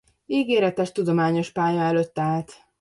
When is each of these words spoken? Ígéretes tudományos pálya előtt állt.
Ígéretes 0.25 0.91
tudományos 0.91 1.51
pálya 1.51 1.81
előtt 1.81 2.19
állt. 2.19 2.65